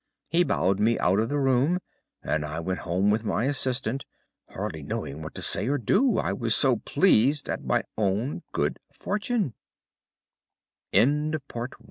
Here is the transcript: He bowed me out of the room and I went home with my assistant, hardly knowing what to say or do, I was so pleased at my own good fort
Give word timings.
He 0.29 0.43
bowed 0.43 0.79
me 0.79 0.97
out 0.97 1.19
of 1.19 1.29
the 1.29 1.37
room 1.37 1.77
and 2.23 2.43
I 2.43 2.59
went 2.59 2.79
home 2.79 3.11
with 3.11 3.23
my 3.23 3.45
assistant, 3.45 4.03
hardly 4.49 4.81
knowing 4.81 5.21
what 5.21 5.35
to 5.35 5.43
say 5.43 5.67
or 5.67 5.77
do, 5.77 6.17
I 6.17 6.33
was 6.33 6.55
so 6.55 6.77
pleased 6.77 7.47
at 7.47 7.63
my 7.63 7.83
own 7.99 8.41
good 8.51 8.79
fort 8.91 9.29